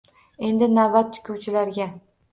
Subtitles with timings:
[0.47, 1.91] Endi navbat tikuvchilarga